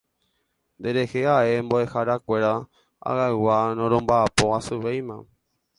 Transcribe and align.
Nderehe 0.77 1.21
ae 1.35 1.51
mbo'eharakuéra 1.67 2.51
ag̃agua 3.11 3.57
noromba'apo 3.77 4.43
asyvéima 4.59 5.15